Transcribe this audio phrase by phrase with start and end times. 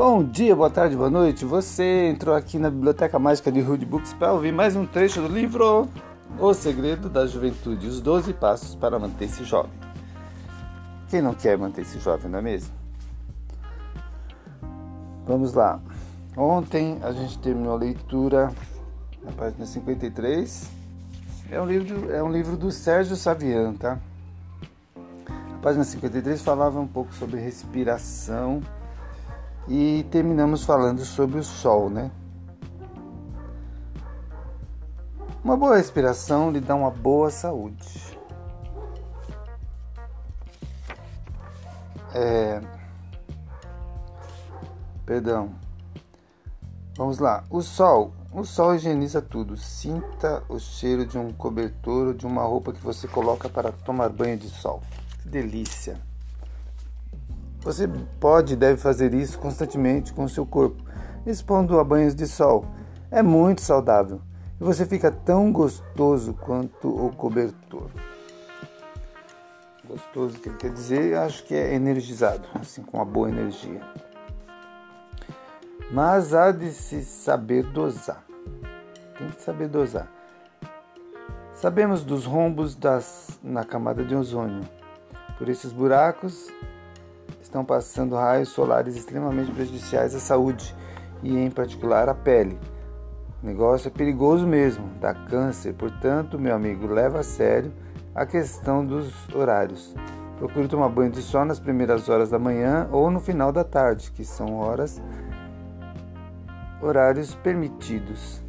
[0.00, 1.44] Bom dia, boa tarde, boa noite.
[1.44, 5.28] Você entrou aqui na Biblioteca Mágica de Rude Books para ouvir mais um trecho do
[5.28, 5.86] livro
[6.38, 9.70] O Segredo da Juventude, os 12 passos para manter-se jovem.
[11.10, 12.72] Quem não quer manter-se jovem, não é mesmo?
[15.26, 15.78] Vamos lá.
[16.34, 18.50] Ontem a gente terminou a leitura
[19.22, 20.70] na página 53.
[21.50, 23.98] É um livro, é um livro do Sérgio Savian, tá?
[24.96, 28.62] A página 53 falava um pouco sobre respiração
[29.70, 32.10] e terminamos falando sobre o sol, né?
[35.44, 38.18] Uma boa respiração lhe dá uma boa saúde.
[42.12, 42.60] É...
[45.06, 45.54] Perdão.
[46.96, 47.44] Vamos lá.
[47.48, 48.12] O sol.
[48.32, 49.56] O sol higieniza tudo.
[49.56, 54.08] Sinta o cheiro de um cobertor ou de uma roupa que você coloca para tomar
[54.08, 54.82] banho de sol.
[55.22, 56.09] Que delícia!
[57.62, 57.86] Você
[58.18, 60.82] pode e deve fazer isso constantemente com o seu corpo,
[61.26, 62.64] expondo a banhos de sol.
[63.10, 64.20] É muito saudável
[64.60, 67.88] e você fica tão gostoso quanto o cobertor.
[69.88, 73.80] Gostoso que quer dizer, acho que é energizado, assim com uma boa energia.
[75.90, 78.24] Mas há de se saber dosar.
[79.18, 80.08] Tem que saber dosar.
[81.54, 84.68] Sabemos dos rombos das, na camada de ozônio.
[85.36, 86.48] Por esses buracos
[87.50, 90.74] estão passando raios solares extremamente prejudiciais à saúde
[91.20, 92.56] e, em particular, à pele.
[93.42, 97.72] O negócio é perigoso mesmo, dá câncer, portanto, meu amigo, leva a sério
[98.14, 99.94] a questão dos horários.
[100.38, 104.12] Procure tomar banho de sol nas primeiras horas da manhã ou no final da tarde,
[104.12, 105.02] que são horas
[106.80, 108.42] horários permitidos.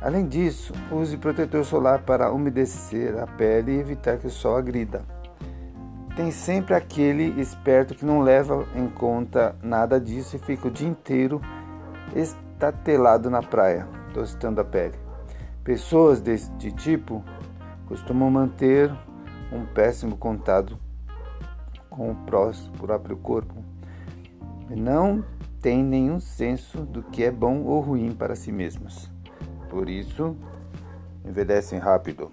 [0.00, 5.21] Além disso, use protetor solar para umedecer a pele e evitar que o sol agrida
[6.16, 10.88] tem sempre aquele esperto que não leva em conta nada disso e fica o dia
[10.88, 11.40] inteiro
[12.14, 14.94] estatelado na praia, tostando a pele.
[15.64, 17.24] Pessoas deste tipo
[17.86, 18.92] costumam manter
[19.52, 20.78] um péssimo contato
[21.88, 22.16] com o
[22.78, 23.54] próprio corpo
[24.70, 25.24] não
[25.60, 29.10] têm nenhum senso do que é bom ou ruim para si mesmos.
[29.68, 30.36] Por isso,
[31.24, 32.32] envelhecem rápido.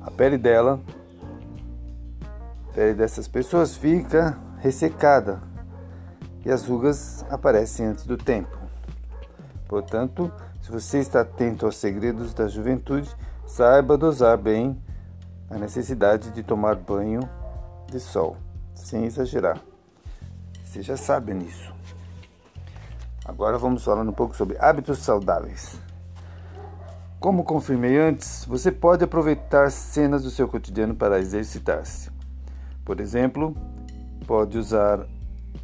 [0.00, 0.80] A pele dela
[2.76, 5.40] pele dessas pessoas fica ressecada
[6.44, 8.54] e as rugas aparecem antes do tempo.
[9.66, 13.08] Portanto, se você está atento aos segredos da juventude,
[13.46, 14.78] saiba dosar bem
[15.48, 17.20] a necessidade de tomar banho
[17.86, 18.36] de sol,
[18.74, 19.58] sem exagerar.
[20.62, 21.74] Você já sabe nisso.
[23.24, 25.80] Agora vamos falando um pouco sobre hábitos saudáveis.
[27.18, 32.15] Como confirmei antes, você pode aproveitar cenas do seu cotidiano para exercitar-se.
[32.86, 33.52] Por exemplo,
[34.28, 35.04] pode usar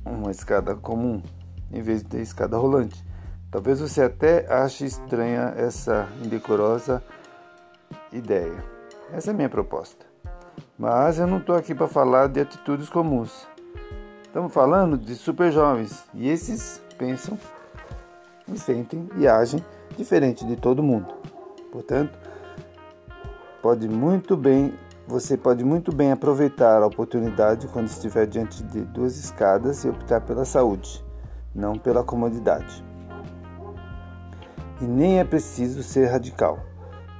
[0.04, 1.22] uma escada comum
[1.70, 3.02] em vez de escada rolante.
[3.48, 7.00] Talvez você até ache estranha essa indecorosa
[8.12, 8.64] ideia.
[9.12, 10.04] Essa é a minha proposta.
[10.76, 13.46] Mas eu não estou aqui para falar de atitudes comuns.
[14.24, 17.38] Estamos falando de super jovens e esses pensam
[18.52, 19.64] e sentem e agem
[19.96, 21.14] diferente de todo mundo.
[21.70, 22.18] Portanto,
[23.62, 24.74] pode muito bem
[25.06, 30.20] você pode muito bem aproveitar a oportunidade quando estiver diante de duas escadas e optar
[30.20, 31.04] pela saúde,
[31.54, 32.84] não pela comodidade.
[34.80, 36.60] E nem é preciso ser radical.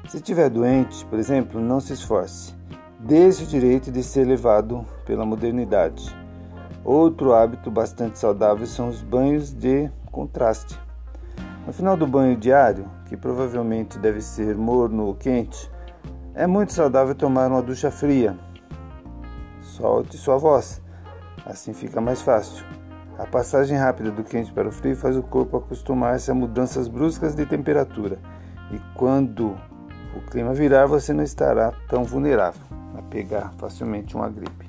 [0.09, 2.55] Se estiver doente, por exemplo, não se esforce.
[2.99, 6.17] Dê-se o direito de ser levado pela modernidade.
[6.85, 10.79] Outro hábito bastante saudável são os banhos de contraste.
[11.67, 15.71] No final do banho diário, que provavelmente deve ser morno ou quente,
[16.35, 18.37] é muito saudável tomar uma ducha fria.
[19.61, 20.81] Solte sua voz,
[21.45, 22.65] assim fica mais fácil.
[23.19, 27.35] A passagem rápida do quente para o frio faz o corpo acostumar-se a mudanças bruscas
[27.35, 28.19] de temperatura,
[28.71, 29.55] e quando
[30.17, 32.63] o clima virar, você não estará tão vulnerável
[32.97, 34.69] a pegar facilmente uma gripe.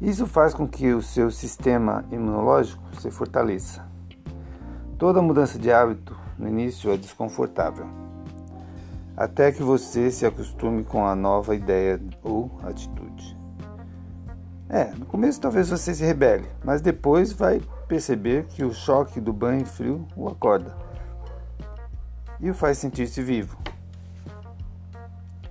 [0.00, 3.84] Isso faz com que o seu sistema imunológico se fortaleça.
[4.98, 8.03] Toda mudança de hábito no início é desconfortável
[9.16, 13.36] até que você se acostume com a nova ideia ou atitude.
[14.68, 19.32] É, no começo talvez você se rebele, mas depois vai perceber que o choque do
[19.32, 20.74] banho frio o acorda
[22.40, 23.56] e o faz sentir-se vivo.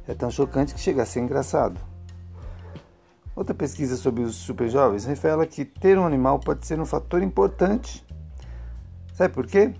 [0.07, 1.79] É tão chocante que chega a ser engraçado.
[3.35, 8.05] Outra pesquisa sobre os superjovens revela que ter um animal pode ser um fator importante.
[9.13, 9.73] Sabe por quê?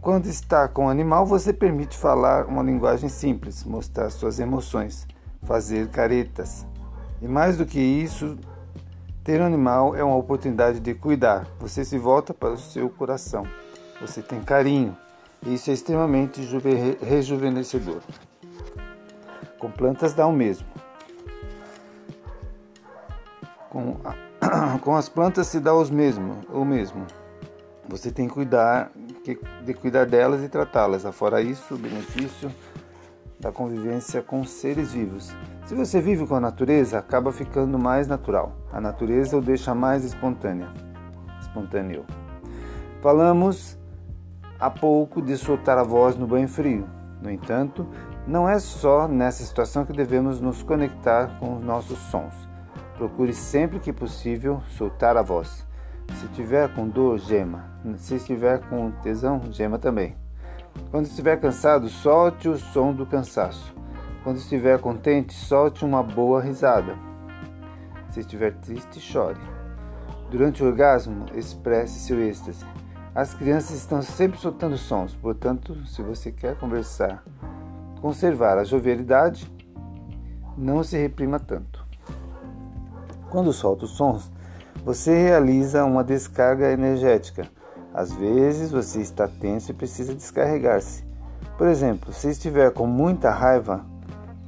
[0.00, 5.06] Quando está com o animal, você permite falar uma linguagem simples, mostrar suas emoções,
[5.42, 6.66] fazer caretas.
[7.20, 8.38] E mais do que isso,
[9.22, 11.46] Ter um animal é uma oportunidade de cuidar.
[11.58, 13.46] Você se volta para o seu coração.
[14.00, 14.96] Você tem carinho.
[15.46, 16.40] Isso é extremamente
[17.02, 18.00] rejuvenescedor.
[19.58, 20.66] Com plantas dá o mesmo.
[23.68, 27.06] Com, a, com as plantas se dá os mesmo, o mesmo.
[27.90, 28.92] Você tem que cuidar
[29.64, 31.04] de cuidar delas e tratá-las.
[31.04, 32.48] Afora isso, o benefício
[33.40, 35.34] da convivência com seres vivos.
[35.66, 38.52] Se você vive com a natureza, acaba ficando mais natural.
[38.72, 40.68] A natureza o deixa mais espontânea.
[41.40, 42.04] Espontâneo.
[43.02, 43.76] Falamos
[44.60, 46.88] há pouco de soltar a voz no banho frio.
[47.20, 47.84] No entanto,
[48.24, 52.34] não é só nessa situação que devemos nos conectar com os nossos sons.
[52.96, 55.68] Procure sempre que possível soltar a voz.
[56.18, 57.64] Se tiver com dor, gema.
[57.96, 60.16] Se estiver com tesão, gema também.
[60.90, 63.74] Quando estiver cansado, solte o som do cansaço.
[64.22, 66.94] Quando estiver contente, solte uma boa risada.
[68.10, 69.40] Se estiver triste, chore.
[70.30, 72.64] Durante o orgasmo, expresse seu êxtase.
[73.14, 77.24] As crianças estão sempre soltando sons, portanto, se você quer conversar,
[78.00, 79.50] conservar a jovialidade,
[80.56, 81.84] não se reprima tanto.
[83.28, 84.30] Quando solta os sons,
[84.84, 87.46] você realiza uma descarga energética.
[87.92, 91.04] Às vezes você está tenso e precisa descarregar-se.
[91.58, 93.84] Por exemplo, se estiver com muita raiva,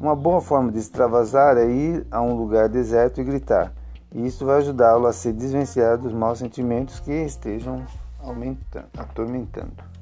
[0.01, 3.73] uma boa forma de extravasar é ir a um lugar deserto e gritar.
[4.15, 7.85] E isso vai ajudá-lo a se desvencilhar dos maus sentimentos que estejam
[8.97, 9.93] atormentando.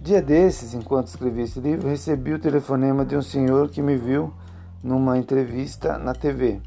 [0.00, 4.32] Dia desses, enquanto escrevi esse livro, recebi o telefonema de um senhor que me viu
[4.82, 6.60] numa entrevista na TV,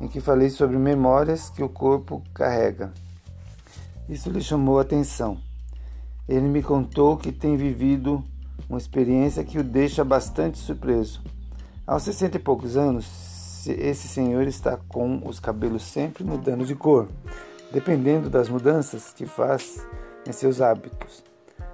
[0.00, 2.92] em que falei sobre memórias que o corpo carrega.
[4.08, 5.38] Isso lhe chamou a atenção.
[6.28, 8.24] Ele me contou que tem vivido
[8.68, 11.22] uma experiência que o deixa bastante surpreso.
[11.86, 17.08] Aos sessenta e poucos anos, esse senhor está com os cabelos sempre mudando de cor
[17.72, 19.86] dependendo das mudanças que faz
[20.26, 21.22] em seus hábitos.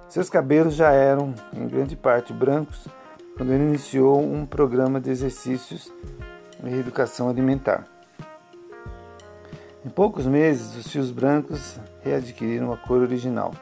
[0.07, 2.87] Seus cabelos já eram, em grande parte, brancos
[3.35, 5.93] quando ele iniciou um programa de exercícios
[6.63, 7.96] e educação alimentar.
[9.87, 13.53] Em poucos meses, os fios brancos readquiriram a cor original.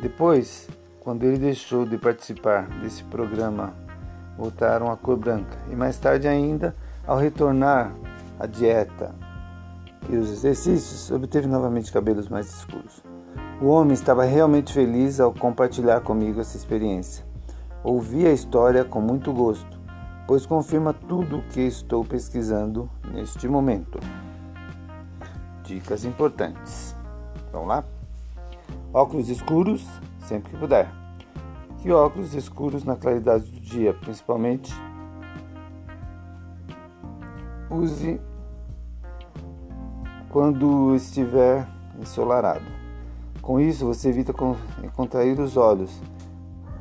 [0.00, 0.68] Depois,
[0.98, 3.72] quando ele deixou de participar desse programa,
[4.36, 5.56] voltaram à cor branca.
[5.70, 6.74] E mais tarde ainda,
[7.06, 7.94] ao retornar
[8.36, 9.14] à dieta
[10.08, 13.00] e os exercícios, obteve novamente cabelos mais escuros.
[13.62, 17.24] O homem estava realmente feliz ao compartilhar comigo essa experiência.
[17.84, 19.80] Ouvi a história com muito gosto,
[20.26, 24.00] pois confirma tudo o que estou pesquisando neste momento.
[25.70, 26.96] Dicas importantes.
[27.52, 27.84] Vamos lá?
[28.92, 29.86] Óculos escuros
[30.18, 30.90] sempre que puder.
[31.78, 34.74] Que óculos escuros na claridade do dia, principalmente.
[37.70, 38.20] Use
[40.28, 41.68] quando estiver
[42.00, 42.66] ensolarado.
[43.40, 44.34] Com isso, você evita
[44.96, 46.02] contrair os olhos,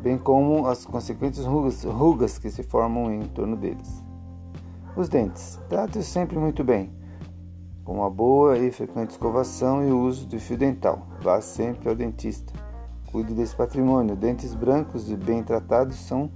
[0.02, 4.04] bem como as consequentes rugas, rugas que se formam em torno deles.
[4.96, 5.60] Os dentes.
[5.70, 6.92] Trate-os sempre muito bem,
[7.92, 11.08] uma boa e frequente escovação e o uso de fio dental.
[11.22, 12.54] Vá sempre ao dentista.
[13.12, 14.16] Cuide desse patrimônio.
[14.16, 16.30] Dentes brancos e bem tratados são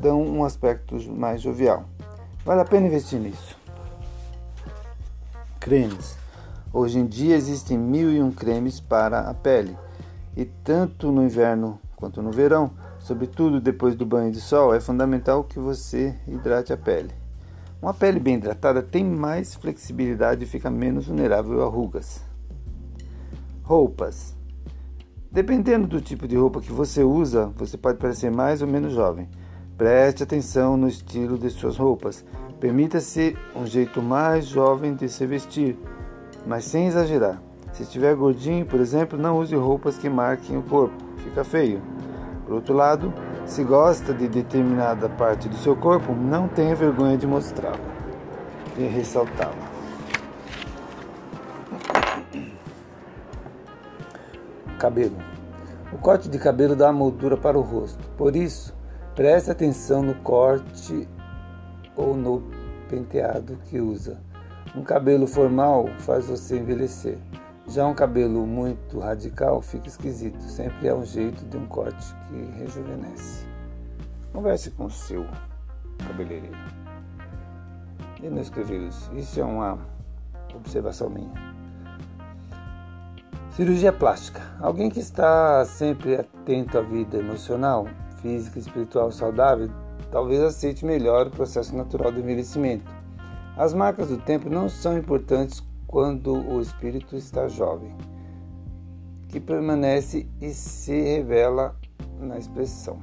[0.00, 1.84] dão um aspecto mais jovial.
[2.44, 3.58] Vale a pena investir nisso.
[5.58, 6.16] Cremes.
[6.70, 9.78] Hoje em dia existem mil e um cremes para a pele,
[10.36, 15.44] e tanto no inverno quanto no verão, sobretudo depois do banho de sol, é fundamental
[15.44, 17.23] que você hidrate a pele.
[17.84, 22.22] Uma pele bem hidratada tem mais flexibilidade e fica menos vulnerável a rugas.
[23.62, 24.34] Roupas.
[25.30, 29.28] Dependendo do tipo de roupa que você usa, você pode parecer mais ou menos jovem.
[29.76, 32.24] Preste atenção no estilo de suas roupas.
[32.58, 35.78] Permita-se um jeito mais jovem de se vestir,
[36.46, 37.42] mas sem exagerar.
[37.74, 41.82] Se estiver gordinho, por exemplo, não use roupas que marquem o corpo, fica feio.
[42.46, 43.12] Por outro lado,
[43.46, 47.78] se gosta de determinada parte do seu corpo, não tenha vergonha de mostrá-la
[48.76, 49.74] e ressaltá-la.
[54.78, 55.16] Cabelo.
[55.92, 58.02] O corte de cabelo dá moldura para o rosto.
[58.16, 58.74] Por isso,
[59.14, 61.08] preste atenção no corte
[61.96, 62.42] ou no
[62.88, 64.18] penteado que usa.
[64.74, 67.18] Um cabelo formal faz você envelhecer.
[67.66, 70.40] Já um cabelo muito radical fica esquisito.
[70.42, 73.46] Sempre é um jeito de um corte que rejuvenesce.
[74.32, 75.26] Converse com o seu
[76.06, 76.56] cabeleireiro.
[78.22, 79.10] E não escrever isso.
[79.14, 79.78] Isso é uma
[80.54, 81.32] observação minha.
[83.56, 84.42] Cirurgia plástica.
[84.60, 87.86] Alguém que está sempre atento à vida emocional,
[88.20, 89.70] física e espiritual saudável
[90.14, 92.84] talvez aceite melhor o processo natural do envelhecimento.
[93.56, 95.60] As marcas do tempo não são importantes
[95.94, 97.94] quando o espírito está jovem,
[99.28, 101.78] que permanece e se revela
[102.18, 102.98] na expressão.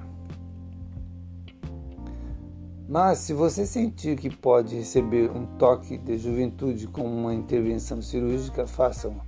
[2.90, 8.68] Mas se você sentir que pode receber um toque de juventude com uma intervenção cirúrgica,
[8.68, 9.22] façam.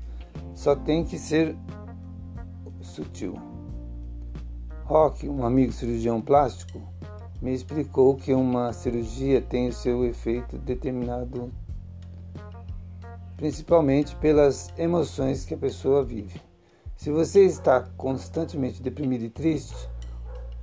[0.54, 1.56] Só tem que ser
[2.82, 3.36] sutil.
[4.84, 6.82] Rock, um amigo cirurgião plástico,
[7.42, 11.50] me explicou que uma cirurgia tem o seu efeito determinado
[13.38, 16.42] principalmente pelas emoções que a pessoa vive.
[16.96, 19.90] Se você está constantemente deprimido e triste,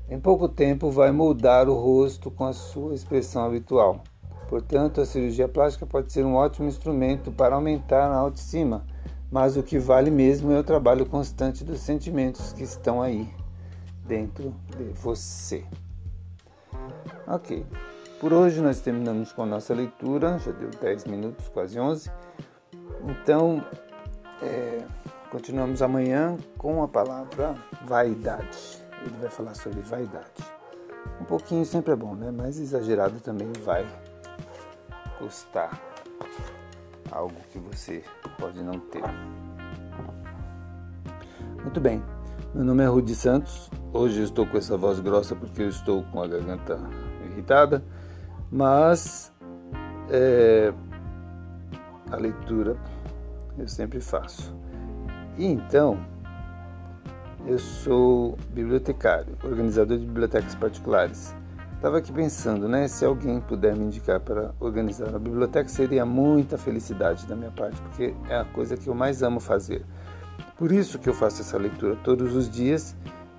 [0.09, 4.03] em pouco tempo vai moldar o rosto com a sua expressão habitual.
[4.49, 8.85] Portanto, a cirurgia plástica pode ser um ótimo instrumento para aumentar a autoestima,
[9.31, 13.29] mas o que vale mesmo é o trabalho constante dos sentimentos que estão aí
[14.05, 15.65] dentro de você.
[17.29, 17.65] Ok,
[18.21, 22.11] por hoje nós terminamos com a nossa leitura, já deu 10 minutos, quase 11.
[23.09, 23.65] Então,
[24.43, 24.85] é,
[25.31, 27.55] continuamos amanhã com a palavra
[27.87, 28.79] vaidade.
[29.01, 30.45] Ele vai falar sobre vaidade.
[31.19, 32.31] Um pouquinho sempre é bom, né?
[32.31, 33.87] Mas exagerado também vai
[35.19, 35.81] custar
[37.11, 38.05] algo que você
[38.39, 39.03] pode não ter.
[41.63, 42.03] Muito bem.
[42.55, 43.71] Meu nome é Rudi Santos.
[43.95, 46.79] Hoje eu estou com essa voz grossa porque eu estou com a garganta
[47.25, 47.83] irritada,
[48.51, 49.33] mas
[50.11, 50.73] é,
[52.11, 52.77] a leitura
[53.59, 54.55] eu sempre faço.
[55.37, 55.99] E então,
[57.47, 61.35] eu sou bibliotecário, organizador de bibliotecas particulares.
[61.75, 62.87] Estava aqui pensando, né?
[62.89, 67.81] Se alguém puder me indicar para organizar uma biblioteca, seria muita felicidade da minha parte,
[67.81, 69.83] porque é a coisa que eu mais amo fazer.
[70.59, 72.95] Por isso que eu faço essa leitura todos os dias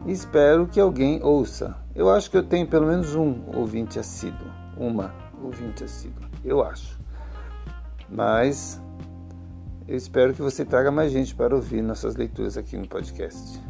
[0.07, 1.75] e espero que alguém ouça.
[1.95, 4.47] Eu acho que eu tenho pelo menos um ouvinte assíduo,
[4.81, 6.99] uma ouvinte assíduo, eu acho.
[8.09, 8.81] Mas
[9.87, 13.61] eu espero que você traga mais gente para ouvir nossas leituras aqui no podcast.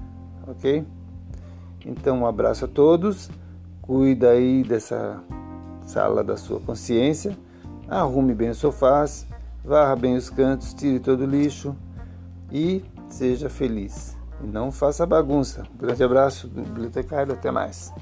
[0.47, 0.85] Ok?
[1.85, 3.29] Então, um abraço a todos.
[3.81, 5.21] Cuida aí dessa
[5.85, 7.37] sala da sua consciência.
[7.87, 9.27] Arrume bem os sofás,
[9.65, 11.75] varra bem os cantos, tire todo o lixo
[12.49, 14.15] e seja feliz.
[14.41, 15.63] E não faça bagunça.
[15.73, 17.33] Um grande abraço do bibliotecário.
[17.33, 17.93] Até mais.